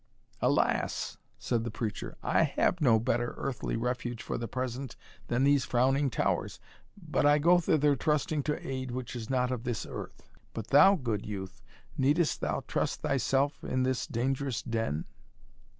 "Alas!" 0.41 1.19
said 1.37 1.63
the 1.63 1.69
preacher, 1.69 2.17
"I 2.23 2.41
have 2.41 2.81
no 2.81 2.99
better 2.99 3.35
earthly 3.37 3.75
refuge 3.77 4.23
for 4.23 4.35
the 4.35 4.47
present 4.47 4.95
than 5.27 5.43
these 5.43 5.63
frowning 5.63 6.09
towers, 6.09 6.59
but 6.97 7.23
I 7.23 7.37
go 7.37 7.59
thither 7.59 7.95
trusting 7.95 8.41
to 8.49 8.67
aid 8.67 8.89
which 8.89 9.15
is 9.15 9.29
not 9.29 9.51
of 9.51 9.63
this 9.63 9.85
earth 9.87 10.31
But 10.55 10.69
thou, 10.69 10.95
good 10.95 11.27
youth, 11.27 11.61
needest 11.99 12.41
thou 12.41 12.63
trust 12.67 13.03
thyself 13.03 13.63
in 13.63 13.83
this 13.83 14.07
dangerous 14.07 14.63
den?" 14.63 15.05